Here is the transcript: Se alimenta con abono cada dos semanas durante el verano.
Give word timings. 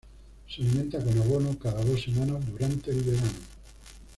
Se 0.49 0.63
alimenta 0.63 0.97
con 0.97 1.15
abono 1.21 1.55
cada 1.59 1.83
dos 1.83 2.01
semanas 2.01 2.43
durante 2.49 2.89
el 2.89 3.03
verano. 3.03 3.31